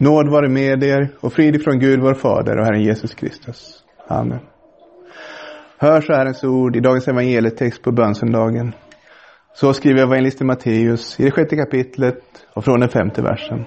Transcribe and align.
Nåd 0.00 0.28
vare 0.28 0.48
med 0.48 0.82
er 0.82 1.08
och 1.20 1.32
frid 1.32 1.56
ifrån 1.56 1.78
Gud 1.78 2.00
vår 2.00 2.14
Fader 2.14 2.58
och 2.58 2.64
Herren 2.64 2.82
Jesus 2.82 3.14
Kristus. 3.14 3.84
Amen. 4.06 4.40
Hör 5.78 6.00
så 6.00 6.12
Herrens 6.12 6.44
ord 6.44 6.76
i 6.76 6.80
dagens 6.80 7.08
evangelietext 7.08 7.82
på 7.82 7.92
bönsöndagen. 7.92 8.72
Så 9.54 9.72
skriver 9.72 10.02
evangelisten 10.02 10.46
Matteus 10.46 11.20
i 11.20 11.24
det 11.24 11.30
sjätte 11.30 11.56
kapitlet 11.56 12.22
och 12.54 12.64
från 12.64 12.80
den 12.80 12.88
femte 12.88 13.22
versen. 13.22 13.64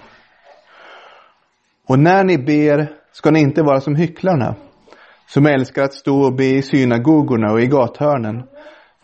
Och 1.88 2.00
när 2.00 2.24
ni 2.24 2.38
ber 2.38 2.92
ska 3.12 3.32
ni 3.32 3.40
inte 3.40 3.64
vara 3.64 3.82
som 3.82 3.96
hycklarna, 3.96 4.56
som 5.28 5.46
älskar 5.46 5.84
att 5.84 5.94
stå 5.94 6.22
och 6.22 6.36
be 6.36 6.46
i 6.46 6.62
synagogorna 6.62 7.52
och 7.52 7.62
i 7.62 7.68
gathörnen 7.68 8.44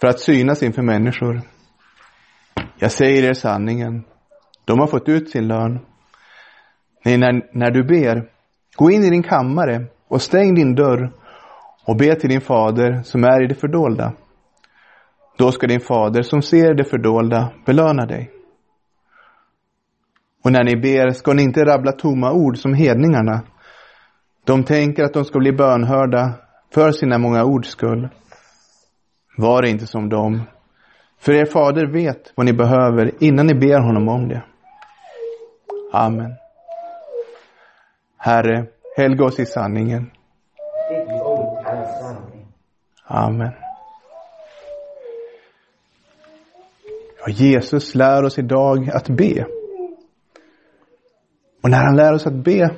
för 0.01 0.07
att 0.07 0.19
synas 0.19 0.63
inför 0.63 0.81
människor. 0.81 1.41
Jag 2.79 2.91
säger 2.91 3.23
er 3.23 3.33
sanningen, 3.33 4.03
de 4.65 4.79
har 4.79 4.87
fått 4.87 5.09
ut 5.09 5.29
sin 5.29 5.47
lön. 5.47 5.79
Nej, 7.05 7.18
när, 7.18 7.50
när 7.51 7.71
du 7.71 7.83
ber, 7.83 8.29
gå 8.75 8.92
in 8.92 9.04
i 9.04 9.10
din 9.10 9.24
kammare 9.24 9.86
och 10.07 10.21
stäng 10.21 10.55
din 10.55 10.75
dörr 10.75 11.11
och 11.86 11.97
be 11.97 12.15
till 12.15 12.29
din 12.29 12.42
fader 12.42 13.01
som 13.04 13.24
är 13.24 13.43
i 13.43 13.47
det 13.47 13.55
fördolda. 13.55 14.14
Då 15.38 15.52
ska 15.52 15.68
din 15.68 15.79
fader 15.79 16.21
som 16.21 16.41
ser 16.41 16.74
det 16.74 16.83
fördolda 16.83 17.50
belöna 17.65 18.05
dig. 18.05 18.32
Och 20.43 20.52
när 20.52 20.64
ni 20.64 20.75
ber 20.75 21.10
ska 21.10 21.33
ni 21.33 21.43
inte 21.43 21.65
rabbla 21.65 21.91
tomma 21.91 22.32
ord 22.32 22.57
som 22.57 22.74
hedningarna. 22.74 23.41
De 24.46 24.64
tänker 24.64 25.04
att 25.04 25.14
de 25.14 25.25
ska 25.25 25.39
bli 25.39 25.52
bönhörda 25.52 26.33
för 26.74 26.91
sina 26.91 27.18
många 27.18 27.43
ords 27.43 27.69
skull. 27.69 28.10
Var 29.38 29.66
inte 29.66 29.88
som 29.88 30.10
dem. 30.10 30.41
För 31.19 31.33
er 31.33 31.46
fader 31.46 31.86
vet 31.86 32.33
vad 32.36 32.45
ni 32.45 32.53
behöver 32.53 33.23
innan 33.23 33.47
ni 33.47 33.53
ber 33.53 33.80
honom 33.80 34.09
om 34.09 34.27
det. 34.27 34.44
Amen. 35.94 36.36
Herre, 38.27 38.66
helga 38.97 39.25
oss 39.25 39.39
i 39.39 39.45
sanningen. 39.45 40.11
Amen. 43.03 43.52
Ja, 47.19 47.29
Jesus 47.29 47.95
lär 47.95 48.23
oss 48.23 48.39
idag 48.39 48.89
att 48.89 49.09
be. 49.09 49.45
Och 51.63 51.69
när 51.69 51.83
han 51.83 51.95
lär 51.95 52.13
oss 52.13 52.27
att 52.27 52.43
be, 52.43 52.75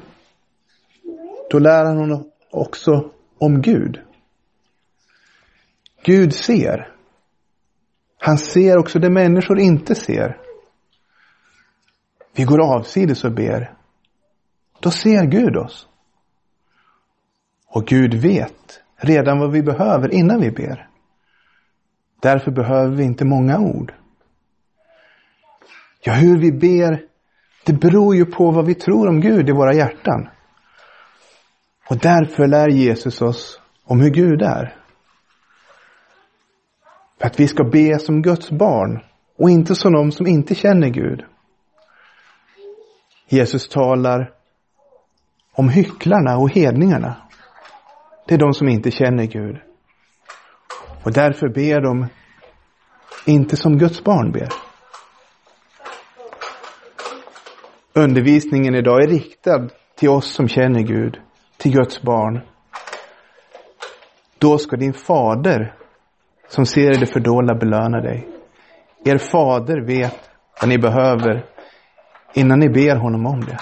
då 1.49 1.59
lär 1.59 1.85
han 1.85 2.31
också 2.52 3.11
om 3.37 3.61
Gud. 3.61 4.02
Gud 6.03 6.33
ser. 6.33 6.93
Han 8.17 8.37
ser 8.37 8.77
också 8.77 8.99
det 8.99 9.09
människor 9.09 9.59
inte 9.59 9.95
ser. 9.95 10.37
Vi 12.35 12.43
går 12.43 12.75
avsides 12.75 13.23
och 13.23 13.31
ber. 13.31 13.78
Då 14.80 14.91
ser 14.91 15.25
Gud 15.25 15.58
oss. 15.58 15.88
Och 17.67 17.85
Gud 17.85 18.13
vet 18.13 18.81
redan 18.95 19.39
vad 19.39 19.52
vi 19.52 19.63
behöver 19.63 20.13
innan 20.13 20.41
vi 20.41 20.52
ber. 20.52 20.89
Därför 22.21 22.52
behöver 22.52 22.95
vi 22.95 23.03
inte 23.03 23.25
många 23.25 23.59
ord. 23.59 23.94
Ja, 26.02 26.13
hur 26.13 26.39
vi 26.39 26.52
ber, 26.52 27.02
det 27.66 27.73
beror 27.73 28.16
ju 28.16 28.25
på 28.25 28.52
vad 28.52 28.66
vi 28.66 28.75
tror 28.75 29.09
om 29.09 29.21
Gud 29.21 29.49
i 29.49 29.52
våra 29.52 29.73
hjärtan. 29.73 30.30
Och 31.89 31.97
därför 31.97 32.47
lär 32.47 32.69
Jesus 32.69 33.21
oss 33.21 33.61
om 33.83 33.99
hur 33.99 34.09
Gud 34.09 34.41
är. 34.41 34.75
För 37.19 37.27
att 37.27 37.39
vi 37.39 37.47
ska 37.47 37.64
be 37.64 37.99
som 37.99 38.21
Guds 38.21 38.52
barn 38.52 39.03
och 39.38 39.49
inte 39.49 39.75
som 39.75 39.93
de 39.93 40.11
som 40.11 40.27
inte 40.27 40.55
känner 40.55 40.89
Gud. 40.89 41.25
Jesus 43.27 43.69
talar 43.69 44.38
om 45.55 45.69
hycklarna 45.69 46.38
och 46.38 46.52
hedningarna. 46.52 47.16
Det 48.28 48.33
är 48.33 48.39
de 48.39 48.53
som 48.53 48.69
inte 48.69 48.92
känner 48.92 49.25
Gud. 49.25 49.58
Och 51.04 51.14
därför 51.14 51.48
ber 51.48 51.82
de 51.82 52.08
inte 53.26 53.58
som 53.58 53.77
Guds 53.77 54.04
barn 54.04 54.32
ber. 54.32 54.49
Undervisningen 57.93 58.76
idag 58.76 59.04
är 59.04 59.08
riktad 59.08 59.70
till 59.95 60.09
oss 60.09 60.33
som 60.33 60.48
känner 60.48 60.82
Gud, 60.82 61.17
till 61.58 61.71
Guds 61.71 62.02
barn. 62.02 62.42
Då 64.38 64.58
ska 64.58 64.77
din 64.77 64.93
fader 64.93 65.76
som 66.48 66.65
ser 66.65 66.99
det 66.99 67.05
fördolda 67.05 67.55
belöna 67.55 68.02
dig. 68.02 68.27
Er 69.05 69.17
fader 69.17 69.86
vet 69.86 70.30
vad 70.61 70.70
ni 70.70 70.77
behöver 70.77 71.45
innan 72.33 72.59
ni 72.59 72.70
ber 72.70 72.95
honom 72.95 73.26
om 73.26 73.39
det. 73.39 73.59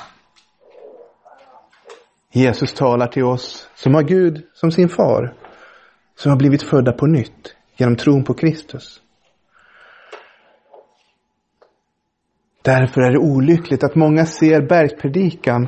Jesus 2.33 2.73
talar 2.73 3.07
till 3.07 3.23
oss 3.23 3.69
som 3.75 3.93
har 3.95 4.03
Gud 4.03 4.43
som 4.53 4.71
sin 4.71 4.89
far, 4.89 5.33
som 6.15 6.31
har 6.31 6.37
blivit 6.37 6.63
födda 6.63 6.91
på 6.91 7.05
nytt 7.05 7.55
genom 7.77 7.95
tron 7.95 8.23
på 8.23 8.33
Kristus. 8.33 9.01
Därför 12.61 13.01
är 13.01 13.11
det 13.11 13.17
olyckligt 13.17 13.83
att 13.83 13.95
många 13.95 14.25
ser 14.25 14.61
bergspredikan, 14.61 15.67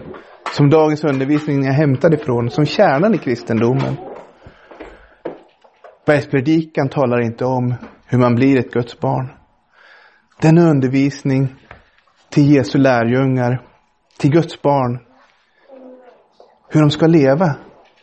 som 0.56 0.70
dagens 0.70 1.04
undervisning 1.04 1.66
är 1.66 1.72
hämtad 1.72 2.14
ifrån, 2.14 2.50
som 2.50 2.66
kärnan 2.66 3.14
i 3.14 3.18
kristendomen. 3.18 3.96
Bergspredikan 6.06 6.90
talar 6.90 7.22
inte 7.22 7.46
om 7.46 7.76
hur 8.06 8.18
man 8.18 8.36
blir 8.36 8.60
ett 8.60 8.72
Guds 8.72 9.00
barn. 9.00 9.30
Den 10.42 10.58
undervisning 10.58 11.56
till 12.30 12.56
Jesu 12.56 12.78
lärjungar, 12.78 13.62
till 14.20 14.32
Guds 14.32 14.62
barn, 14.62 15.00
hur 16.70 16.82
de 16.82 16.92
ska 16.92 17.08
leva 17.08 17.56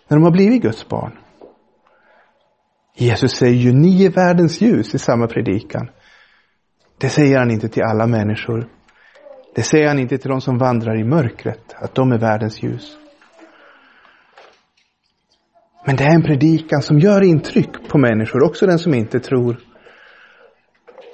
när 0.09 0.17
de 0.17 0.23
har 0.23 0.31
blivit 0.31 0.63
Guds 0.63 0.89
barn. 0.89 1.19
Jesus 2.95 3.33
säger 3.33 3.55
ju 3.55 3.73
ni 3.73 4.05
är 4.05 4.11
världens 4.11 4.61
ljus 4.61 4.95
i 4.95 4.99
samma 4.99 5.27
predikan. 5.27 5.91
Det 6.99 7.09
säger 7.09 7.39
han 7.39 7.51
inte 7.51 7.69
till 7.69 7.83
alla 7.83 8.07
människor. 8.07 8.69
Det 9.55 9.63
säger 9.63 9.89
han 9.89 9.99
inte 9.99 10.19
till 10.19 10.31
de 10.31 10.41
som 10.41 10.59
vandrar 10.59 11.01
i 11.01 11.05
mörkret, 11.05 11.75
att 11.75 11.95
de 11.95 12.13
är 12.13 12.19
världens 12.19 12.63
ljus. 12.63 12.99
Men 15.87 15.97
det 15.97 16.05
är 16.05 16.15
en 16.15 16.23
predikan 16.23 16.83
som 16.83 16.99
gör 16.99 17.23
intryck 17.23 17.89
på 17.89 17.99
människor, 17.99 18.45
också 18.45 18.67
den 18.67 18.79
som 18.79 18.95
inte 18.95 19.21
tror. 19.21 19.57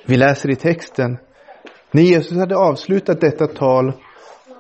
Vi 0.07 0.17
läser 0.17 0.51
i 0.51 0.57
texten. 0.57 1.19
När 1.91 2.03
Jesus 2.03 2.39
hade 2.39 2.57
avslutat 2.57 3.21
detta 3.21 3.47
tal 3.47 3.93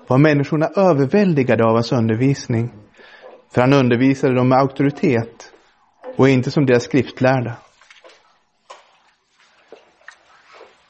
var 0.08 0.18
människorna 0.18 0.70
överväldigade 0.76 1.64
av 1.64 1.74
hans 1.74 1.92
undervisning. 1.92 2.81
För 3.52 3.60
han 3.60 3.72
undervisade 3.72 4.34
dem 4.34 4.48
med 4.48 4.58
auktoritet 4.58 5.52
och 6.16 6.28
inte 6.28 6.50
som 6.50 6.66
deras 6.66 6.82
skriftlärda. 6.82 7.56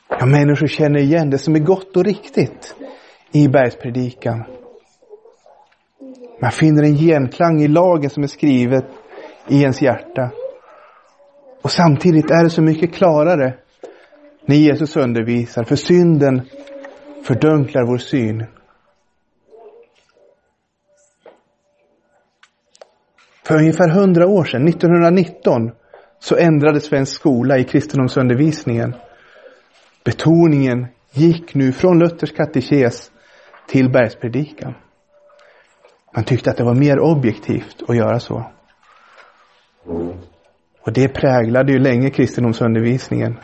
Ja, 0.08 0.26
människor 0.26 0.66
känner 0.66 1.00
igen 1.00 1.30
det 1.30 1.38
som 1.38 1.54
är 1.54 1.58
gott 1.58 1.96
och 1.96 2.04
riktigt 2.04 2.74
i 3.32 3.48
bergspredikan. 3.48 4.44
Man 6.40 6.52
finner 6.52 6.82
en 6.82 6.96
genklang 6.96 7.62
i 7.62 7.68
lagen 7.68 8.10
som 8.10 8.22
är 8.22 8.26
skrivet 8.26 8.86
i 9.48 9.62
ens 9.62 9.82
hjärta. 9.82 10.30
Och 11.62 11.70
samtidigt 11.70 12.30
är 12.30 12.44
det 12.44 12.50
så 12.50 12.62
mycket 12.62 12.94
klarare 12.94 13.54
när 14.46 14.56
Jesus 14.56 14.96
undervisar, 14.96 15.64
för 15.64 15.76
synden 15.76 16.42
fördunklar 17.24 17.86
vår 17.86 17.98
syn. 17.98 18.46
För 23.46 23.58
ungefär 23.58 23.88
hundra 23.88 24.26
år 24.26 24.44
sedan, 24.44 24.68
1919, 24.68 25.70
så 26.18 26.36
ändrade 26.36 26.80
svensk 26.80 27.12
skola 27.12 27.58
i 27.58 27.64
kristendomsundervisningen. 27.64 28.94
Betoningen 30.04 30.86
gick 31.12 31.54
nu 31.54 31.72
från 31.72 31.98
Luthers 31.98 32.32
katekes 32.32 33.10
till 33.68 33.90
bergspredikan. 33.90 34.74
Man 36.14 36.24
tyckte 36.24 36.50
att 36.50 36.56
det 36.56 36.64
var 36.64 36.74
mer 36.74 36.98
objektivt 36.98 37.82
att 37.88 37.96
göra 37.96 38.20
så. 38.20 38.50
Och 40.84 40.92
det 40.92 41.08
präglade 41.08 41.72
ju 41.72 41.78
länge 41.78 42.10
kristendomsundervisningen. 42.10 43.38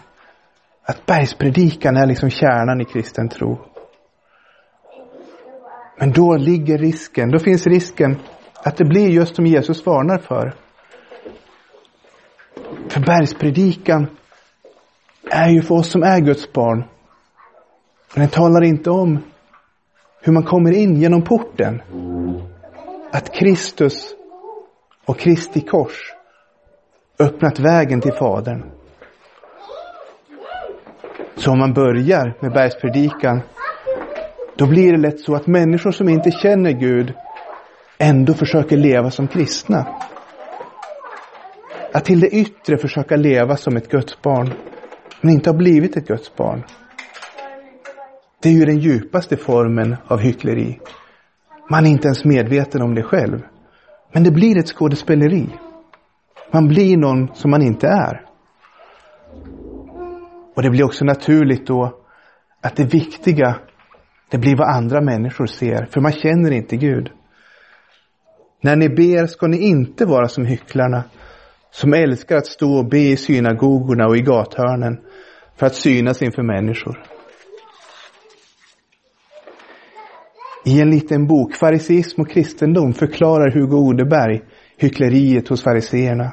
Att 0.83 1.07
bergspredikan 1.07 1.97
är 1.97 2.07
liksom 2.07 2.31
kärnan 2.31 2.81
i 2.81 2.85
kristen 2.85 3.29
tro. 3.29 3.59
Men 5.99 6.13
då 6.13 6.37
ligger 6.37 6.79
risken, 6.79 7.31
då 7.31 7.39
finns 7.39 7.67
risken 7.67 8.17
att 8.63 8.77
det 8.77 8.85
blir 8.85 9.09
just 9.09 9.37
som 9.37 9.47
Jesus 9.47 9.87
varnar 9.87 10.19
för. 10.19 10.55
För 12.89 13.01
bergspredikan 13.01 14.07
är 15.31 15.49
ju 15.49 15.63
för 15.63 15.75
oss 15.75 15.91
som 15.91 16.03
är 16.03 16.21
Guds 16.21 16.53
barn. 16.53 16.85
Men 18.15 18.21
den 18.21 18.29
talar 18.29 18.65
inte 18.65 18.91
om 18.91 19.19
hur 20.21 20.33
man 20.33 20.43
kommer 20.43 20.73
in 20.73 20.97
genom 20.97 21.23
porten. 21.23 21.83
Att 23.13 23.35
Kristus 23.35 24.15
och 25.05 25.19
Kristi 25.19 25.61
kors 25.61 26.15
öppnat 27.19 27.59
vägen 27.59 28.01
till 28.01 28.13
Fadern. 28.13 28.65
Så 31.37 31.51
om 31.51 31.59
man 31.59 31.73
börjar 31.73 32.35
med 32.41 32.53
bergspredikan 32.53 33.41
då 34.57 34.67
blir 34.67 34.93
det 34.93 34.99
lätt 34.99 35.21
så 35.21 35.35
att 35.35 35.47
människor 35.47 35.91
som 35.91 36.09
inte 36.09 36.31
känner 36.31 36.71
Gud 36.73 37.15
ändå 37.99 38.35
försöker 38.35 38.77
leva 38.77 39.11
som 39.11 39.29
kristna. 39.29 39.87
Att 41.93 42.05
till 42.05 42.21
det 42.21 42.29
yttre 42.29 42.79
försöka 42.79 43.17
leva 43.17 43.57
som 43.57 43.77
ett 43.77 43.91
Guds 43.91 44.23
barn, 44.23 44.53
men 45.21 45.35
inte 45.35 45.51
ha 45.51 45.57
blivit 45.57 45.97
ett 45.97 46.09
Guds 46.09 46.37
barn. 46.37 46.63
Det 48.43 48.49
är 48.49 48.53
ju 48.53 48.65
den 48.65 48.79
djupaste 48.79 49.37
formen 49.37 49.97
av 50.07 50.21
hyckleri. 50.21 50.79
Man 51.71 51.87
är 51.87 51.91
inte 51.91 52.09
ens 52.09 52.25
medveten 52.25 52.83
om 52.83 52.95
det 52.95 53.03
själv. 53.03 53.43
Men 54.13 54.25
det 54.25 54.31
blir 54.31 54.59
ett 54.59 54.69
skådespeleri. 54.69 55.49
Man 56.53 56.69
blir 56.69 56.97
någon 56.97 57.35
som 57.35 57.51
man 57.51 57.63
inte 57.63 57.87
är. 57.87 58.25
Och 60.55 60.63
det 60.63 60.71
blir 60.71 60.85
också 60.85 61.05
naturligt 61.05 61.67
då 61.67 61.99
att 62.61 62.77
det 62.77 62.85
viktiga, 62.85 63.57
det 64.31 64.39
blir 64.39 64.57
vad 64.57 64.69
andra 64.69 65.01
människor 65.01 65.47
ser. 65.47 65.89
För 65.91 66.01
man 66.01 66.13
känner 66.13 66.51
inte 66.51 66.77
Gud. 66.77 67.11
När 68.61 68.77
ni 68.77 68.89
ber 68.89 69.27
ska 69.27 69.47
ni 69.47 69.59
inte 69.59 70.05
vara 70.05 70.29
som 70.29 70.47
hycklarna 70.47 71.05
som 71.71 71.95
älskar 71.95 72.37
att 72.37 72.47
stå 72.47 72.79
och 72.79 72.89
be 72.89 72.99
i 72.99 73.17
synagogorna 73.17 74.07
och 74.07 74.17
i 74.17 74.21
gathörnen 74.21 75.01
för 75.57 75.67
att 75.67 75.75
synas 75.75 76.23
inför 76.23 76.43
människor. 76.43 77.03
I 80.65 80.81
en 80.81 80.91
liten 80.91 81.27
bok, 81.27 81.55
Fariseism 81.55 82.21
och 82.21 82.31
kristendom, 82.31 82.93
förklarar 82.93 83.51
Hugo 83.51 83.77
Odeberg 83.77 84.41
hyckleriet 84.77 85.49
hos 85.49 85.63
fariseerna. 85.63 86.33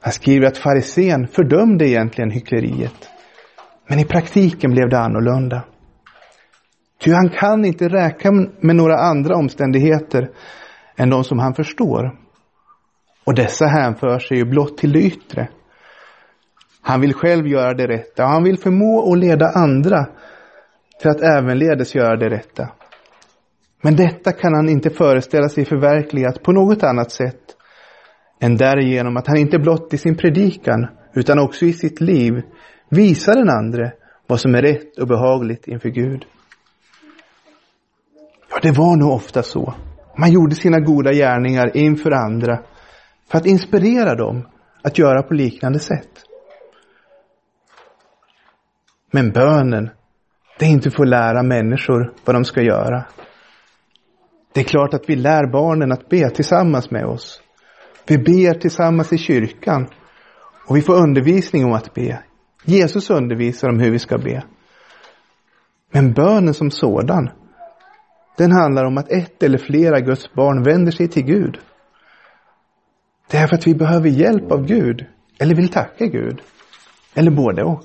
Han 0.00 0.12
skriver 0.12 0.46
att 0.46 0.58
farisén 0.58 1.28
fördömde 1.28 1.88
egentligen 1.88 2.30
hyckleriet. 2.30 3.08
Men 3.88 3.98
i 3.98 4.04
praktiken 4.04 4.70
blev 4.70 4.88
det 4.88 4.98
annorlunda. 4.98 5.62
Ty 7.02 7.12
han 7.12 7.28
kan 7.28 7.64
inte 7.64 7.88
räkna 7.88 8.30
med 8.60 8.76
några 8.76 8.96
andra 8.96 9.36
omständigheter 9.36 10.30
än 10.96 11.10
de 11.10 11.24
som 11.24 11.38
han 11.38 11.54
förstår. 11.54 12.18
Och 13.24 13.34
dessa 13.34 13.66
hänför 13.66 14.18
sig 14.18 14.36
ju 14.36 14.44
blott 14.44 14.78
till 14.78 14.92
det 14.92 15.02
yttre. 15.02 15.48
Han 16.82 17.00
vill 17.00 17.14
själv 17.14 17.46
göra 17.46 17.74
det 17.74 17.86
rätta 17.86 18.24
och 18.24 18.30
han 18.30 18.44
vill 18.44 18.58
förmå 18.58 18.96
och 18.96 19.16
leda 19.16 19.48
andra 19.48 20.06
till 21.00 21.10
att 21.10 21.20
ävenledes 21.20 21.94
göra 21.94 22.16
det 22.16 22.30
rätta. 22.30 22.68
Men 23.82 23.96
detta 23.96 24.32
kan 24.32 24.54
han 24.54 24.68
inte 24.68 24.90
föreställa 24.90 25.48
sig 25.48 25.64
förverkligat 25.64 26.42
på 26.42 26.52
något 26.52 26.82
annat 26.82 27.10
sätt 27.10 27.56
än 28.40 28.56
därigenom 28.56 29.16
att 29.16 29.26
han 29.26 29.36
inte 29.36 29.58
blott 29.58 29.94
i 29.94 29.98
sin 29.98 30.16
predikan 30.16 30.86
utan 31.14 31.38
också 31.38 31.64
i 31.64 31.72
sitt 31.72 32.00
liv 32.00 32.42
visar 32.88 33.34
den 33.34 33.50
andre 33.50 33.92
vad 34.26 34.40
som 34.40 34.54
är 34.54 34.62
rätt 34.62 34.98
och 34.98 35.08
behagligt 35.08 35.68
inför 35.68 35.88
Gud. 35.88 36.26
Det 38.62 38.70
var 38.70 38.96
nog 38.96 39.12
ofta 39.12 39.42
så. 39.42 39.74
Man 40.18 40.32
gjorde 40.32 40.54
sina 40.54 40.80
goda 40.80 41.12
gärningar 41.12 41.76
inför 41.76 42.10
andra 42.10 42.62
för 43.28 43.38
att 43.38 43.46
inspirera 43.46 44.14
dem 44.14 44.48
att 44.82 44.98
göra 44.98 45.22
på 45.22 45.34
liknande 45.34 45.78
sätt. 45.78 46.10
Men 49.10 49.30
bönen, 49.30 49.90
det 50.58 50.64
är 50.64 50.70
inte 50.70 50.90
för 50.90 51.02
att 51.02 51.08
lära 51.08 51.42
människor 51.42 52.12
vad 52.24 52.36
de 52.36 52.44
ska 52.44 52.62
göra. 52.62 53.04
Det 54.52 54.60
är 54.60 54.64
klart 54.64 54.94
att 54.94 55.08
vi 55.08 55.16
lär 55.16 55.52
barnen 55.52 55.92
att 55.92 56.08
be 56.08 56.30
tillsammans 56.30 56.90
med 56.90 57.04
oss. 57.04 57.42
Vi 58.06 58.18
ber 58.18 58.54
tillsammans 58.54 59.12
i 59.12 59.18
kyrkan 59.18 59.86
och 60.66 60.76
vi 60.76 60.82
får 60.82 60.94
undervisning 60.94 61.64
om 61.64 61.72
att 61.72 61.94
be. 61.94 62.22
Jesus 62.64 63.10
undervisar 63.10 63.68
om 63.68 63.80
hur 63.80 63.90
vi 63.90 63.98
ska 63.98 64.18
be. 64.18 64.44
Men 65.90 66.12
bönen 66.12 66.54
som 66.54 66.70
sådan, 66.70 67.30
den 68.36 68.52
handlar 68.52 68.84
om 68.84 68.98
att 68.98 69.12
ett 69.12 69.42
eller 69.42 69.58
flera 69.58 70.00
Guds 70.00 70.32
barn 70.34 70.62
vänder 70.62 70.92
sig 70.92 71.08
till 71.08 71.24
Gud. 71.24 71.58
Det 73.30 73.36
är 73.36 73.46
för 73.46 73.56
att 73.56 73.66
vi 73.66 73.74
behöver 73.74 74.08
hjälp 74.08 74.52
av 74.52 74.66
Gud, 74.66 75.06
eller 75.38 75.54
vill 75.54 75.68
tacka 75.68 76.06
Gud, 76.06 76.40
eller 77.14 77.30
både 77.30 77.62
och. 77.64 77.84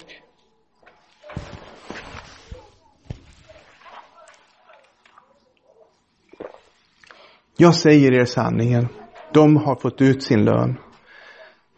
Jag 7.57 7.75
säger 7.75 8.11
er 8.11 8.25
sanningen, 8.25 8.87
de 9.33 9.57
har 9.57 9.75
fått 9.75 10.01
ut 10.01 10.23
sin 10.23 10.45
lön. 10.45 10.77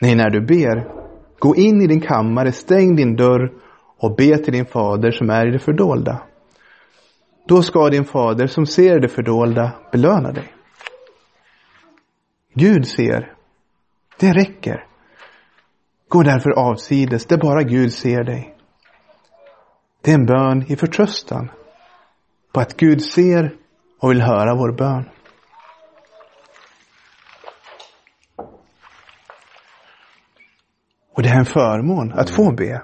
Nej, 0.02 0.16
när 0.16 0.30
du 0.30 0.42
ber, 0.42 0.88
gå 1.40 1.56
in 1.56 1.82
i 1.82 1.88
din 1.88 2.02
kammare, 2.02 2.52
stäng 2.52 2.96
din 2.96 3.16
dörr 3.16 3.52
och 3.98 4.16
be 4.16 4.38
till 4.38 4.54
din 4.54 4.66
fader 4.66 5.12
som 5.12 5.30
är 5.30 5.48
i 5.48 5.52
det 5.52 5.60
fördolda. 5.60 6.29
Då 7.50 7.62
ska 7.62 7.90
din 7.90 8.06
fader 8.06 8.48
som 8.48 8.66
ser 8.66 9.00
det 9.00 9.08
fördolda 9.08 9.72
belöna 9.92 10.32
dig. 10.32 10.54
Gud 12.54 12.88
ser. 12.88 13.34
Det 14.20 14.34
räcker. 14.34 14.86
Gå 16.08 16.24
därför 16.24 16.50
avsides 16.50 17.26
där 17.26 17.38
bara 17.38 17.64
Gud 17.64 17.94
ser 17.94 18.24
dig. 18.24 18.56
Det 20.02 20.12
är 20.12 20.16
en 20.16 20.26
bön 20.26 20.66
i 20.68 20.76
förtröstan 20.76 21.52
på 22.54 22.60
att 22.60 22.78
Gud 22.78 23.02
ser 23.02 23.56
och 24.00 24.12
vill 24.12 24.22
höra 24.22 24.56
vår 24.56 24.72
bön. 24.72 25.10
Och 31.16 31.24
det 31.24 31.30
är 31.30 31.40
en 31.40 31.46
förmån 31.46 32.14
att 32.14 32.30
få 32.30 32.52
be. 32.52 32.82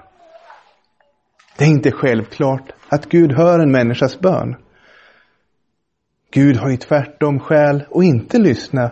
Det 1.58 1.64
är 1.64 1.68
inte 1.68 1.92
självklart 1.92 2.72
att 2.88 3.06
Gud 3.06 3.32
hör 3.32 3.58
en 3.58 3.72
människas 3.72 4.20
bön. 4.20 4.56
Gud 6.30 6.56
har 6.56 6.70
ju 6.70 6.76
tvärtom 6.76 7.40
skäl 7.40 7.84
att 7.94 8.04
inte 8.04 8.38
lyssna 8.38 8.90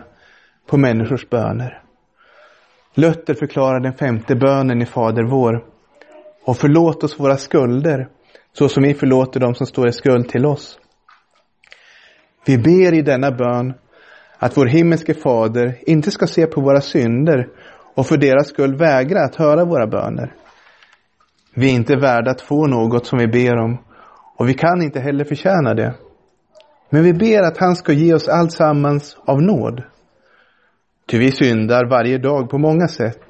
på 0.67 0.77
människors 0.77 1.29
böner. 1.29 1.81
Luther 2.93 3.33
förklarar 3.33 3.79
den 3.79 3.93
femte 3.93 4.35
bönen 4.35 4.81
i 4.81 4.85
Fader 4.85 5.23
vår. 5.23 5.63
Och 6.45 6.57
förlåt 6.57 7.03
oss 7.03 7.19
våra 7.19 7.37
skulder, 7.37 8.07
så 8.53 8.69
som 8.69 8.83
vi 8.83 8.93
förlåter 8.93 9.39
dem 9.39 9.55
som 9.55 9.67
står 9.67 9.87
i 9.87 9.91
skuld 9.91 10.29
till 10.29 10.45
oss. 10.45 10.79
Vi 12.45 12.57
ber 12.57 12.93
i 12.93 13.01
denna 13.01 13.31
bön 13.31 13.73
att 14.37 14.57
vår 14.57 14.65
himmelske 14.65 15.13
Fader 15.13 15.77
inte 15.81 16.11
ska 16.11 16.27
se 16.27 16.45
på 16.45 16.61
våra 16.61 16.81
synder 16.81 17.47
och 17.95 18.07
för 18.07 18.17
deras 18.17 18.47
skull 18.47 18.75
vägra 18.75 19.23
att 19.23 19.35
höra 19.35 19.65
våra 19.65 19.87
böner. 19.87 20.33
Vi 21.57 21.69
är 21.69 21.73
inte 21.73 21.95
värda 21.95 22.31
att 22.31 22.41
få 22.41 22.67
något 22.67 23.05
som 23.05 23.19
vi 23.19 23.27
ber 23.27 23.57
om 23.57 23.77
och 24.37 24.49
vi 24.49 24.53
kan 24.53 24.81
inte 24.81 24.99
heller 24.99 25.23
förtjäna 25.25 25.73
det. 25.73 25.95
Men 26.89 27.03
vi 27.03 27.13
ber 27.13 27.41
att 27.41 27.57
han 27.57 27.75
ska 27.75 27.93
ge 27.93 28.13
oss 28.13 28.27
allt 28.27 28.51
sammans 28.51 29.17
av 29.25 29.41
nåd. 29.41 29.83
Ty 31.07 31.19
vi 31.19 31.31
syndar 31.31 31.85
varje 31.89 32.17
dag 32.17 32.49
på 32.49 32.57
många 32.57 32.87
sätt 32.87 33.21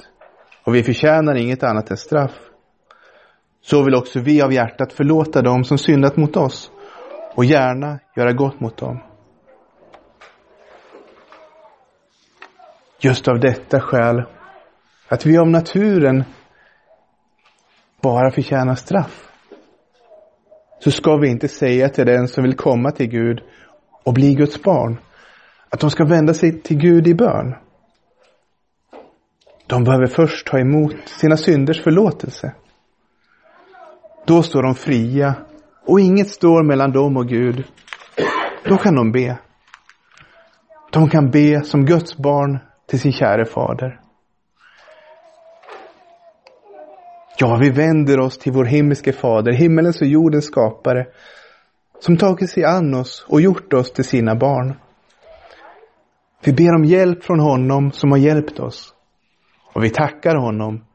och 0.64 0.76
vi 0.76 0.84
förtjänar 0.84 1.36
inget 1.36 1.64
annat 1.64 1.92
än 1.92 1.98
straff. 1.98 2.32
Så 3.62 3.84
vill 3.84 3.96
också 3.96 4.20
vi 4.20 4.42
av 4.42 4.54
hjärtat 4.54 4.94
förlåta 4.94 5.42
dem 5.42 5.64
som 5.64 5.78
syndat 5.78 6.18
mot 6.18 6.38
oss 6.38 6.72
och 7.36 7.46
gärna 7.46 8.00
göra 8.16 8.34
gott 8.34 8.60
mot 8.60 8.78
dem. 8.78 9.00
Just 13.00 13.28
av 13.28 13.40
detta 13.40 13.80
skäl 13.80 14.24
att 15.08 15.26
vi 15.26 15.38
av 15.38 15.48
naturen 15.48 16.24
bara 18.06 18.32
förtjänar 18.32 18.76
straff. 18.76 19.30
Så 20.80 20.92
ska 20.92 21.18
vi 21.18 21.30
inte 21.30 21.48
säga 21.48 21.90
till 21.90 22.06
den 22.06 22.28
som 22.28 22.44
vill 22.44 22.56
komma 22.56 22.92
till 22.92 23.08
Gud 23.08 23.42
och 24.04 24.14
bli 24.14 24.34
Guds 24.34 24.62
barn 24.64 24.98
att 25.70 25.80
de 25.80 25.90
ska 25.90 26.06
vända 26.06 26.34
sig 26.34 26.62
till 26.62 26.78
Gud 26.78 27.08
i 27.08 27.14
bön. 27.14 27.56
De 29.68 29.84
behöver 29.84 30.06
först 30.06 30.48
ta 30.48 30.60
emot 30.60 30.96
sina 31.06 31.38
synders 31.38 31.84
förlåtelse. 31.84 32.54
Då 34.26 34.44
står 34.44 34.64
de 34.64 34.76
fria 34.76 35.36
och 35.86 36.00
inget 36.00 36.30
står 36.30 36.64
mellan 36.64 36.92
dem 36.92 37.18
och 37.18 37.28
Gud. 37.28 37.64
Då 38.70 38.78
kan 38.78 38.96
de 38.96 39.12
be. 39.12 39.38
De 40.92 41.10
kan 41.10 41.32
be 41.32 41.62
som 41.64 41.86
Guds 41.86 42.18
barn 42.18 42.60
till 42.88 43.00
sin 43.00 43.12
käre 43.14 43.46
fader. 43.46 44.05
Ja, 47.38 47.58
vi 47.62 47.70
vänder 47.70 48.20
oss 48.20 48.38
till 48.38 48.52
vår 48.52 48.66
himmelske 48.66 49.14
fader, 49.14 49.52
himmelens 49.52 50.02
och 50.02 50.08
jordens 50.08 50.46
skapare, 50.46 51.08
som 52.00 52.18
tagit 52.18 52.50
sig 52.50 52.64
an 52.64 52.94
oss 52.94 53.26
och 53.30 53.42
gjort 53.42 53.74
oss 53.74 53.92
till 53.92 54.06
sina 54.06 54.36
barn. 54.36 54.76
Vi 56.44 56.54
ber 56.54 56.76
om 56.76 56.86
hjälp 56.86 57.24
från 57.24 57.40
honom 57.40 57.92
som 57.92 58.12
har 58.12 58.18
hjälpt 58.18 58.60
oss. 58.60 58.94
Och 59.74 59.84
vi 59.84 59.90
tackar 59.90 60.36
honom 60.36 60.86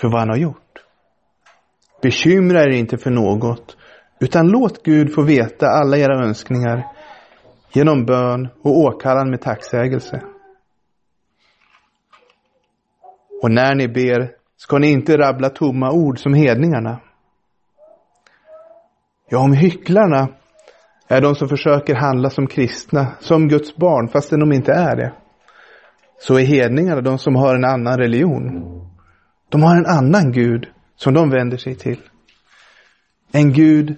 för 0.00 0.08
vad 0.08 0.20
han 0.20 0.28
har 0.28 0.36
gjort. 0.36 0.84
Bekymra 2.02 2.62
er 2.62 2.68
inte 2.68 2.98
för 2.98 3.10
något, 3.10 3.76
utan 4.20 4.48
låt 4.48 4.82
Gud 4.82 5.14
få 5.14 5.22
veta 5.22 5.66
alla 5.66 5.96
era 5.96 6.26
önskningar 6.26 6.86
genom 7.72 8.04
bön 8.04 8.48
och 8.62 8.78
åkallan 8.78 9.30
med 9.30 9.40
tacksägelse. 9.40 10.22
Och 13.42 13.50
när 13.50 13.74
ni 13.74 13.88
ber 13.88 14.41
ska 14.62 14.78
ni 14.78 14.90
inte 14.90 15.18
rabbla 15.18 15.50
tomma 15.50 15.92
ord 15.92 16.18
som 16.18 16.34
hedningarna. 16.34 17.00
Ja, 19.28 19.38
om 19.38 19.52
hycklarna 19.52 20.28
är 21.08 21.20
de 21.20 21.34
som 21.34 21.48
försöker 21.48 21.94
handla 21.94 22.30
som 22.30 22.46
kristna, 22.46 23.06
som 23.20 23.48
Guds 23.48 23.76
barn, 23.76 24.08
fastän 24.08 24.40
de 24.40 24.52
inte 24.52 24.72
är 24.72 24.96
det. 24.96 25.12
Så 26.20 26.38
är 26.38 26.44
hedningarna 26.44 27.00
de 27.00 27.18
som 27.18 27.36
har 27.36 27.54
en 27.54 27.64
annan 27.64 27.98
religion. 27.98 28.62
De 29.48 29.62
har 29.62 29.76
en 29.76 29.86
annan 29.86 30.32
Gud 30.32 30.68
som 30.96 31.14
de 31.14 31.30
vänder 31.30 31.56
sig 31.56 31.74
till. 31.74 32.00
En 33.32 33.52
Gud 33.52 33.96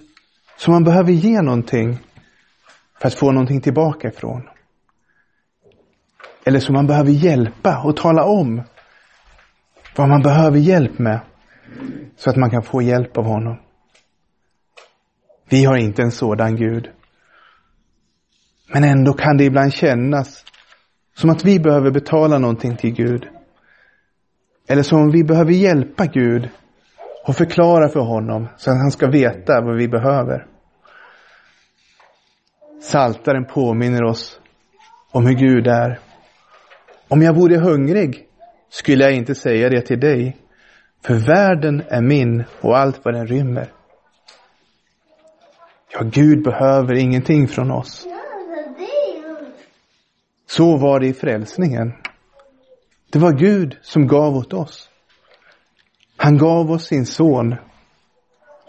som 0.57 0.73
man 0.73 0.83
behöver 0.83 1.11
ge 1.11 1.41
någonting 1.41 1.97
för 3.01 3.07
att 3.07 3.13
få 3.15 3.31
någonting 3.31 3.61
tillbaka 3.61 4.07
ifrån. 4.07 4.49
Eller 6.45 6.59
som 6.59 6.73
man 6.73 6.87
behöver 6.87 7.11
hjälpa 7.11 7.81
och 7.83 7.97
tala 7.97 8.23
om 8.23 8.63
vad 9.95 10.09
man 10.09 10.21
behöver 10.21 10.57
hjälp 10.57 10.99
med 10.99 11.19
så 12.15 12.29
att 12.29 12.35
man 12.35 12.49
kan 12.49 12.63
få 12.63 12.81
hjälp 12.81 13.17
av 13.17 13.25
honom. 13.25 13.57
Vi 15.49 15.65
har 15.65 15.77
inte 15.77 16.01
en 16.01 16.11
sådan 16.11 16.55
Gud. 16.55 16.89
Men 18.73 18.83
ändå 18.83 19.13
kan 19.13 19.37
det 19.37 19.43
ibland 19.43 19.73
kännas 19.73 20.45
som 21.13 21.29
att 21.29 21.45
vi 21.45 21.59
behöver 21.59 21.91
betala 21.91 22.37
någonting 22.37 22.77
till 22.77 22.93
Gud. 22.93 23.27
Eller 24.67 24.83
som 24.83 24.99
om 24.99 25.11
vi 25.11 25.23
behöver 25.23 25.51
hjälpa 25.51 26.05
Gud 26.05 26.49
och 27.25 27.35
förklara 27.35 27.89
för 27.89 27.99
honom 27.99 28.47
så 28.57 28.71
att 28.71 28.77
han 28.77 28.91
ska 28.91 29.07
veta 29.07 29.61
vad 29.61 29.77
vi 29.77 29.87
behöver. 29.87 30.47
Saltaren 32.81 33.45
påminner 33.45 34.03
oss 34.03 34.39
om 35.11 35.25
hur 35.25 35.33
Gud 35.33 35.67
är. 35.67 35.99
Om 37.07 37.21
jag 37.21 37.33
vore 37.33 37.57
hungrig 37.57 38.27
skulle 38.75 39.03
jag 39.03 39.13
inte 39.13 39.35
säga 39.35 39.69
det 39.69 39.81
till 39.81 39.99
dig, 39.99 40.37
för 41.05 41.13
världen 41.13 41.83
är 41.87 42.01
min 42.01 42.43
och 42.61 42.77
allt 42.77 43.05
vad 43.05 43.13
den 43.13 43.27
rymmer. 43.27 43.71
Ja, 45.93 46.01
Gud 46.03 46.43
behöver 46.43 46.93
ingenting 46.93 47.47
från 47.47 47.71
oss. 47.71 48.07
Så 50.47 50.77
var 50.77 50.99
det 50.99 51.07
i 51.07 51.13
frälsningen. 51.13 51.93
Det 53.11 53.19
var 53.19 53.31
Gud 53.31 53.77
som 53.81 54.07
gav 54.07 54.35
åt 54.35 54.53
oss. 54.53 54.89
Han 56.17 56.37
gav 56.37 56.71
oss 56.71 56.85
sin 56.85 57.05
son. 57.05 57.55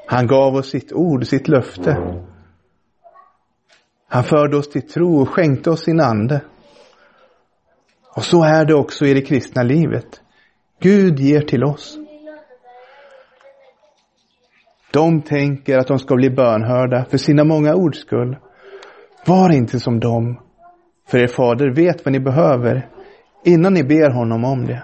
Han 0.07 0.27
gav 0.27 0.55
oss 0.55 0.71
sitt 0.71 0.93
ord, 0.93 1.27
sitt 1.27 1.49
löfte. 1.49 2.23
Han 4.09 4.25
förde 4.25 4.57
oss 4.57 4.71
till 4.71 4.89
tro 4.89 5.21
och 5.21 5.29
skänkte 5.29 5.71
oss 5.71 5.85
sin 5.85 6.01
ande. 6.01 6.41
Och 8.17 8.25
så 8.25 8.43
är 8.45 8.65
det 8.65 8.75
också 8.75 9.07
i 9.07 9.15
det 9.15 9.23
kristna 9.23 9.63
livet. 9.63 10.21
Gud 10.81 11.19
ger 11.19 11.41
till 11.41 11.65
oss. 11.65 11.99
De 14.91 15.23
tänker 15.23 15.79
att 15.79 15.87
de 15.87 15.99
ska 15.99 16.17
bli 16.17 16.31
bönhörda 16.31 17.05
för 17.05 17.19
sina 17.19 17.45
många 17.45 17.75
ords 17.75 17.99
skull. 17.99 18.37
Var 19.27 19.53
inte 19.53 19.81
som 19.81 20.01
dem, 20.01 20.41
för 21.09 21.19
er 21.19 21.27
fader 21.27 21.75
vet 21.75 22.05
vad 22.05 22.13
ni 22.13 22.21
behöver 22.21 22.89
innan 23.45 23.75
ni 23.75 23.85
ber 23.85 24.11
honom 24.11 24.45
om 24.45 24.67
det. 24.67 24.83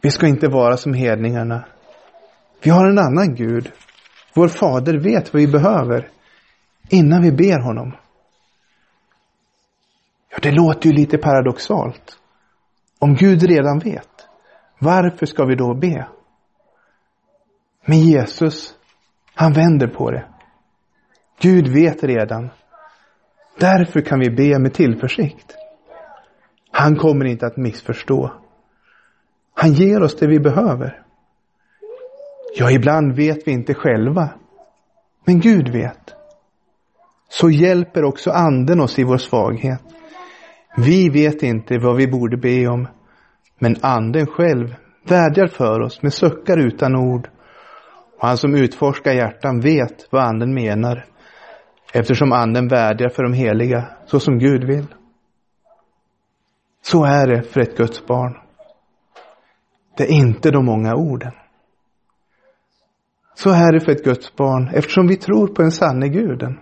Vi 0.00 0.10
ska 0.10 0.26
inte 0.26 0.48
vara 0.48 0.76
som 0.76 0.94
hedningarna. 0.94 1.64
Vi 2.62 2.70
har 2.70 2.88
en 2.88 2.98
annan 2.98 3.34
Gud. 3.34 3.72
Vår 4.34 4.48
fader 4.48 4.98
vet 4.98 5.34
vad 5.34 5.42
vi 5.42 5.48
behöver 5.48 6.08
innan 6.88 7.22
vi 7.22 7.32
ber 7.32 7.60
honom. 7.60 7.92
Ja, 10.30 10.38
det 10.42 10.50
låter 10.50 10.88
ju 10.88 10.96
lite 10.96 11.18
paradoxalt. 11.18 12.18
Om 12.98 13.14
Gud 13.14 13.42
redan 13.42 13.78
vet, 13.78 14.28
varför 14.78 15.26
ska 15.26 15.44
vi 15.44 15.54
då 15.54 15.74
be? 15.74 16.08
Men 17.84 17.98
Jesus, 17.98 18.74
han 19.34 19.52
vänder 19.52 19.86
på 19.86 20.10
det. 20.10 20.24
Gud 21.40 21.68
vet 21.68 22.04
redan. 22.04 22.50
Därför 23.58 24.00
kan 24.00 24.20
vi 24.20 24.30
be 24.30 24.58
med 24.58 24.74
tillförsikt. 24.74 25.56
Han 26.70 26.96
kommer 26.96 27.24
inte 27.24 27.46
att 27.46 27.56
missförstå. 27.56 28.32
Han 29.54 29.72
ger 29.72 30.02
oss 30.02 30.16
det 30.16 30.26
vi 30.26 30.40
behöver. 30.40 31.02
Ja, 32.56 32.70
ibland 32.70 33.16
vet 33.16 33.46
vi 33.46 33.52
inte 33.52 33.74
själva. 33.74 34.30
Men 35.24 35.40
Gud 35.40 35.68
vet. 35.68 36.14
Så 37.28 37.50
hjälper 37.50 38.04
också 38.04 38.30
anden 38.30 38.80
oss 38.80 38.98
i 38.98 39.04
vår 39.04 39.16
svaghet. 39.16 39.82
Vi 40.80 41.08
vet 41.08 41.42
inte 41.42 41.78
vad 41.78 41.96
vi 41.96 42.06
borde 42.06 42.36
be 42.36 42.66
om. 42.66 42.88
Men 43.58 43.76
anden 43.82 44.26
själv 44.26 44.74
vädjar 45.02 45.46
för 45.46 45.80
oss 45.80 46.02
med 46.02 46.14
suckar 46.14 46.58
utan 46.58 46.96
ord. 46.96 47.28
Och 48.18 48.28
han 48.28 48.38
som 48.38 48.54
utforskar 48.54 49.12
hjärtan 49.12 49.60
vet 49.60 50.08
vad 50.10 50.22
anden 50.22 50.54
menar. 50.54 51.04
Eftersom 51.92 52.32
anden 52.32 52.68
vädjar 52.68 53.08
för 53.08 53.22
de 53.22 53.32
heliga 53.32 53.88
så 54.06 54.20
som 54.20 54.38
Gud 54.38 54.64
vill. 54.64 54.86
Så 56.82 57.04
är 57.04 57.26
det 57.26 57.42
för 57.42 57.60
ett 57.60 57.76
Guds 57.76 58.06
barn. 58.06 58.36
Det 59.96 60.04
är 60.04 60.12
inte 60.12 60.50
de 60.50 60.64
många 60.64 60.94
orden. 60.94 61.32
Så 63.34 63.50
är 63.50 63.72
det 63.72 63.80
för 63.80 63.92
ett 63.92 64.04
Guds 64.04 64.36
barn 64.36 64.70
eftersom 64.74 65.06
vi 65.06 65.16
tror 65.16 65.46
på 65.46 65.62
den 65.62 65.72
sanne 65.72 66.08
guden. 66.08 66.58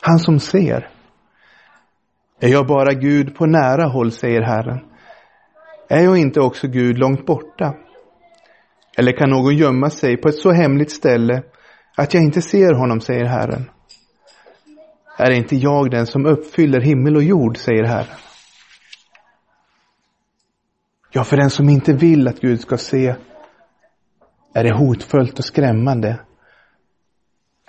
Han 0.00 0.18
som 0.18 0.38
ser. 0.38 0.99
Är 2.40 2.48
jag 2.48 2.66
bara 2.66 2.92
Gud 2.92 3.34
på 3.34 3.46
nära 3.46 3.86
håll, 3.86 4.12
säger 4.12 4.42
Herren. 4.42 4.80
Är 5.88 6.04
jag 6.04 6.18
inte 6.18 6.40
också 6.40 6.68
Gud 6.68 6.98
långt 6.98 7.26
borta? 7.26 7.74
Eller 8.98 9.12
kan 9.12 9.30
någon 9.30 9.56
gömma 9.56 9.90
sig 9.90 10.16
på 10.16 10.28
ett 10.28 10.38
så 10.38 10.52
hemligt 10.52 10.90
ställe 10.90 11.42
att 11.96 12.14
jag 12.14 12.22
inte 12.22 12.42
ser 12.42 12.74
honom, 12.74 13.00
säger 13.00 13.24
Herren. 13.24 13.70
Är 15.18 15.30
inte 15.30 15.56
jag 15.56 15.90
den 15.90 16.06
som 16.06 16.26
uppfyller 16.26 16.80
himmel 16.80 17.16
och 17.16 17.22
jord, 17.22 17.56
säger 17.56 17.84
Herren. 17.84 18.16
Ja, 21.12 21.24
för 21.24 21.36
den 21.36 21.50
som 21.50 21.68
inte 21.68 21.92
vill 21.92 22.28
att 22.28 22.40
Gud 22.40 22.60
ska 22.60 22.76
se 22.76 23.14
är 24.54 24.64
det 24.64 24.74
hotfullt 24.74 25.38
och 25.38 25.44
skrämmande 25.44 26.20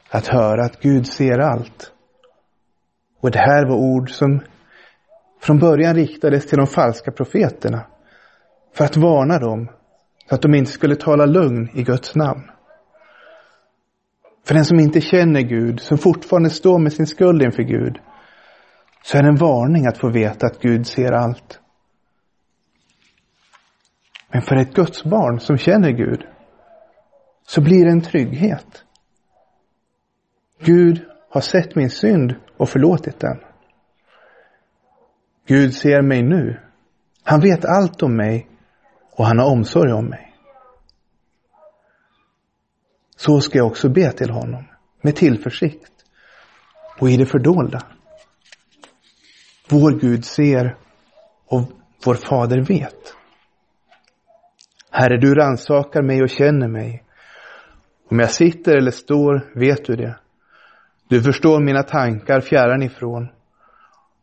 att 0.09 0.27
höra 0.27 0.65
att 0.65 0.81
Gud 0.81 1.07
ser 1.07 1.39
allt. 1.39 1.91
Och 3.21 3.31
det 3.31 3.39
här 3.39 3.65
var 3.65 3.75
ord 3.75 4.11
som 4.11 4.41
från 5.41 5.59
början 5.59 5.95
riktades 5.95 6.47
till 6.47 6.57
de 6.57 6.67
falska 6.67 7.11
profeterna 7.11 7.85
för 8.73 8.85
att 8.85 8.97
varna 8.97 9.39
dem 9.39 9.69
så 10.29 10.35
att 10.35 10.41
de 10.41 10.55
inte 10.55 10.71
skulle 10.71 10.95
tala 10.95 11.25
lugn 11.25 11.69
i 11.73 11.83
Guds 11.83 12.15
namn. 12.15 12.51
För 14.45 14.53
den 14.53 14.65
som 14.65 14.79
inte 14.79 15.01
känner 15.01 15.41
Gud, 15.41 15.79
som 15.79 15.97
fortfarande 15.97 16.49
står 16.49 16.79
med 16.79 16.93
sin 16.93 17.07
skuld 17.07 17.41
inför 17.41 17.63
Gud, 17.63 17.99
så 19.03 19.17
är 19.17 19.21
det 19.21 19.29
en 19.29 19.35
varning 19.35 19.87
att 19.87 19.97
få 19.97 20.09
veta 20.09 20.45
att 20.45 20.61
Gud 20.61 20.87
ser 20.87 21.11
allt. 21.11 21.59
Men 24.33 24.41
för 24.41 24.55
ett 24.55 24.73
Guds 24.73 25.03
barn 25.03 25.39
som 25.39 25.57
känner 25.57 25.91
Gud 25.91 26.27
så 27.47 27.61
blir 27.61 27.85
det 27.85 27.91
en 27.91 28.01
trygghet. 28.01 28.83
Gud 30.59 31.05
har 31.29 31.41
sett 31.41 31.75
min 31.75 31.89
synd 31.89 32.35
och 32.57 32.69
förlåtit 32.69 33.19
den. 33.19 33.50
Gud 35.47 35.73
ser 35.73 36.01
mig 36.01 36.23
nu. 36.23 36.59
Han 37.23 37.39
vet 37.39 37.65
allt 37.65 38.03
om 38.03 38.15
mig 38.17 38.47
och 39.11 39.25
han 39.25 39.39
har 39.39 39.51
omsorg 39.51 39.93
om 39.93 40.05
mig. 40.05 40.35
Så 43.15 43.41
ska 43.41 43.57
jag 43.57 43.67
också 43.67 43.89
be 43.89 44.11
till 44.11 44.29
honom 44.29 44.63
med 45.01 45.15
tillförsikt 45.15 45.91
och 46.99 47.09
i 47.09 47.17
det 47.17 47.25
fördolda. 47.25 47.81
Vår 49.69 49.91
Gud 49.99 50.25
ser 50.25 50.77
och 51.45 51.61
vår 52.05 52.15
Fader 52.15 52.61
vet. 52.61 53.15
Herre, 54.91 55.17
du 55.17 55.35
ransakar 55.35 56.01
mig 56.01 56.21
och 56.21 56.29
känner 56.29 56.67
mig. 56.67 57.03
Om 58.09 58.19
jag 58.19 58.31
sitter 58.31 58.77
eller 58.77 58.91
står 58.91 59.59
vet 59.59 59.85
du 59.85 59.95
det. 59.95 60.19
Du 61.07 61.23
förstår 61.23 61.59
mina 61.59 61.83
tankar 61.83 62.41
fjärran 62.41 62.83
ifrån. 62.83 63.29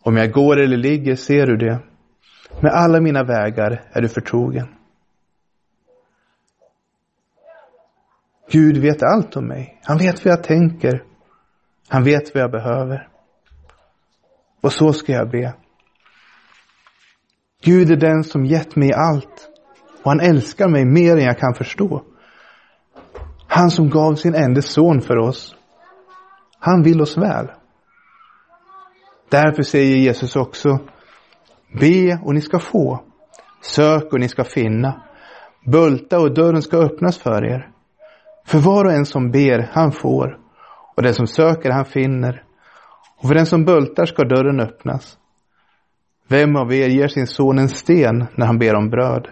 Om 0.02 0.17
jag 0.17 0.33
går 0.33 0.57
eller 0.59 0.76
ligger 0.76 1.17
ser 1.17 1.47
du 1.47 1.57
det. 1.57 1.78
Med 2.61 2.73
alla 2.73 3.00
mina 3.00 3.25
vägar 3.25 3.83
är 3.93 4.02
du 4.02 4.09
förtrogen. 4.09 4.69
Gud 8.50 8.76
vet 8.76 9.02
allt 9.02 9.37
om 9.37 9.47
mig. 9.47 9.81
Han 9.85 9.99
vet 9.99 10.25
vad 10.25 10.33
jag 10.33 10.45
tänker. 10.45 11.02
Han 11.88 12.05
vet 12.05 12.35
vad 12.35 12.43
jag 12.43 12.50
behöver. 12.50 13.09
Och 14.61 14.73
så 14.73 14.93
ska 14.93 15.12
jag 15.12 15.31
be. 15.31 15.55
Gud 17.62 17.90
är 17.90 17.97
den 17.97 18.25
som 18.25 18.47
gett 18.47 18.76
mig 18.76 18.93
allt 18.93 19.49
och 20.02 20.11
han 20.11 20.21
älskar 20.21 20.69
mig 20.69 20.85
mer 20.85 21.17
än 21.17 21.25
jag 21.25 21.38
kan 21.38 21.55
förstå. 21.55 22.05
Han 23.47 23.71
som 23.71 23.90
gav 23.90 24.14
sin 24.14 24.35
enda 24.35 24.62
son 24.62 25.00
för 25.00 25.17
oss. 25.17 25.57
Han 26.59 26.83
vill 26.83 27.00
oss 27.00 27.17
väl. 27.17 27.50
Därför 29.29 29.63
säger 29.63 29.97
Jesus 29.97 30.37
också, 30.37 30.79
be 31.81 32.21
och 32.25 32.35
ni 32.35 32.41
ska 32.41 32.59
få, 32.59 33.01
sök 33.61 34.13
och 34.13 34.21
ni 34.21 34.29
ska 34.29 34.45
finna, 34.45 35.03
bulta 35.65 36.21
och 36.21 36.35
dörren 36.35 36.63
ska 36.63 36.77
öppnas 36.77 37.19
för 37.19 37.45
er. 37.45 37.71
För 38.47 38.59
var 38.59 38.85
och 38.85 38.93
en 38.93 39.07
som 39.07 39.31
ber, 39.31 39.71
han 39.73 39.93
får. 39.93 40.39
Och 40.97 41.03
den 41.03 41.15
som 41.15 41.27
söker, 41.27 41.71
han 41.71 41.85
finner. 41.85 42.45
Och 43.19 43.29
för 43.29 43.35
den 43.35 43.47
som 43.47 43.65
bultar 43.65 44.07
ska 44.07 44.25
dörren 44.25 44.61
öppnas. 44.61 45.19
Vem 46.29 46.57
av 46.57 46.73
er 46.73 46.89
ger 46.89 47.09
sin 47.09 47.27
son 47.27 47.59
en 47.59 47.69
sten 47.69 48.27
när 48.35 48.47
han 48.47 48.59
ber 48.59 48.75
om 48.75 48.91
bröd? 48.91 49.29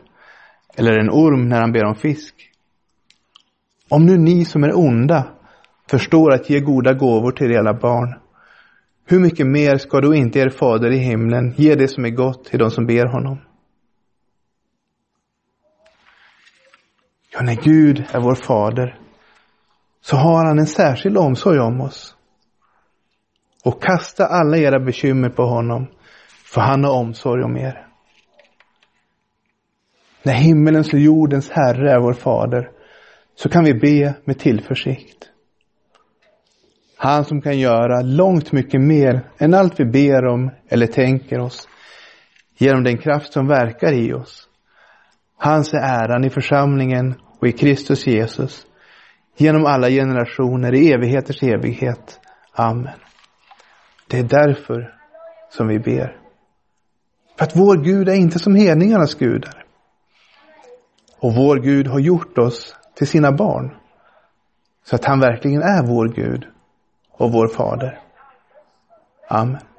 Eller 0.77 0.99
en 0.99 1.11
orm 1.11 1.49
när 1.49 1.61
han 1.61 1.73
ber 1.73 1.85
om 1.85 1.95
fisk? 1.95 2.35
Om 3.89 4.07
nu 4.07 4.19
ni 4.19 4.45
som 4.45 4.65
är 4.65 4.79
onda 4.79 5.25
förstår 5.91 6.33
att 6.33 6.51
ge 6.51 6.61
goda 6.61 6.93
gåvor 6.93 7.33
till 7.33 7.53
era 7.53 7.75
barn, 7.75 8.15
hur 9.09 9.21
mycket 9.21 9.47
mer 9.47 9.79
ska 9.79 10.01
då 10.01 10.15
inte 10.15 10.39
er 10.39 10.49
fader 10.49 10.91
i 10.91 10.99
himlen 10.99 11.55
ge 11.57 11.75
det 11.75 11.89
som 11.89 12.05
är 12.05 12.11
gott 12.11 12.45
till 12.45 12.59
de 12.59 12.71
som 12.71 12.87
ber 12.87 13.07
honom? 13.07 13.39
Ja, 17.33 17.43
när 17.43 17.55
Gud 17.55 18.05
är 18.13 18.21
vår 18.21 18.35
fader 18.35 19.01
så 20.01 20.17
har 20.17 20.45
han 20.45 20.59
en 20.59 20.67
särskild 20.67 21.19
omsorg 21.19 21.59
om 21.59 21.81
oss. 21.81 22.17
Och 23.65 23.83
kasta 23.83 24.27
alla 24.27 24.57
era 24.57 24.81
bekymmer 24.81 25.29
på 25.29 25.43
honom, 25.43 25.87
för 26.45 26.61
han 26.61 26.85
har 26.85 26.93
omsorg 26.93 27.43
om 27.43 27.57
er. 27.57 27.87
När 30.23 30.35
himmelens 30.35 30.93
och 30.93 30.99
jordens 30.99 31.51
Herre 31.51 31.93
är 31.93 32.01
vår 32.01 32.13
fader 32.13 32.71
så 33.35 33.49
kan 33.49 33.65
vi 33.65 33.75
be 33.75 34.15
med 34.25 34.39
tillförsikt. 34.39 35.31
Han 36.97 37.25
som 37.25 37.41
kan 37.41 37.59
göra 37.59 38.01
långt 38.01 38.53
mycket 38.53 38.81
mer 38.81 39.31
än 39.39 39.55
allt 39.55 39.81
vi 39.81 39.85
ber 39.85 40.27
om 40.27 40.51
eller 40.69 40.87
tänker 40.87 41.39
oss 41.39 41.69
genom 42.59 42.85
den 42.85 42.99
kraft 42.99 43.33
som 43.33 43.47
verkar 43.47 43.93
i 43.93 44.13
oss. 44.13 44.49
Hans 45.37 45.75
är 45.75 45.79
äran 45.79 46.25
i 46.25 46.31
församlingen 46.31 47.15
och 47.41 47.49
i 47.49 47.53
Kristus 47.53 48.07
Jesus 48.07 48.67
genom 49.37 49.67
alla 49.67 49.89
generationer 49.89 50.75
i 50.75 50.93
evigheters 50.93 51.43
evighet. 51.43 52.21
Amen. 52.53 52.99
Det 54.09 54.19
är 54.19 54.23
därför 54.25 54.95
som 55.51 55.69
vi 55.69 55.79
ber. 55.79 56.17
För 57.39 57.45
att 57.45 57.57
vår 57.57 57.77
Gud 57.77 58.09
är 58.09 58.15
inte 58.15 58.39
som 58.39 58.55
hedningarnas 58.55 59.15
gudar. 59.15 59.65
Och 61.19 61.35
vår 61.35 61.57
Gud 61.57 61.87
har 61.87 62.01
gjort 62.01 62.39
oss 62.39 62.77
till 62.95 63.07
sina 63.07 63.33
barn. 63.33 63.77
Så 64.85 64.97
att 64.97 65.05
han 65.05 65.21
verkligen 65.21 65.63
är 65.63 65.87
vår 65.87 66.09
Gud 66.09 66.47
och 67.17 67.33
vår 67.33 67.49
Fader. 67.49 68.01
Amen. 69.29 69.76